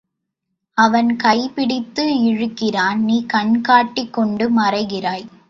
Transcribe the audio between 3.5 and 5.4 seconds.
கட்டிக் கொண்டு மறைகிறாய்.